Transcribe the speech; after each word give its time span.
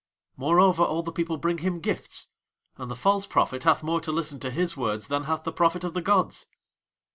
'"Moreover, 0.35 0.81
all 0.81 1.03
the 1.03 1.11
people 1.11 1.37
bring 1.37 1.59
him 1.59 1.79
gifts, 1.79 2.29
and 2.75 2.89
the 2.89 2.95
false 2.95 3.27
prophet 3.27 3.65
hath 3.65 3.83
more 3.83 4.01
to 4.01 4.11
listen 4.11 4.39
to 4.39 4.49
his 4.49 4.75
words 4.75 5.09
than 5.09 5.25
hath 5.25 5.43
the 5.43 5.53
Prophet 5.53 5.83
of 5.83 5.93
the 5.93 6.01
gods. 6.01 6.47